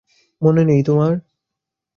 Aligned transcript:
মনে 0.41 0.63
নেই 0.65 0.81
তোমার? 0.83 1.11